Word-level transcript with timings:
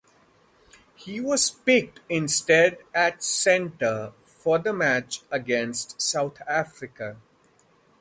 He 0.95 1.21
was 1.21 1.51
picked 1.51 1.99
instead 2.09 2.79
at 2.91 3.21
Centre 3.21 4.13
for 4.23 4.57
the 4.57 4.73
match 4.73 5.21
against 5.31 6.01
South 6.01 6.41
Africa. 6.47 7.17